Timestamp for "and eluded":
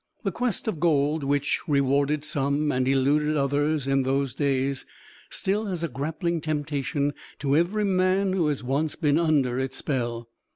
2.71-3.37